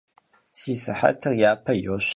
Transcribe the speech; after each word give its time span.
Si 0.59 0.73
sıhetır 0.83 1.31
yape 1.41 1.73
yoş. 1.87 2.07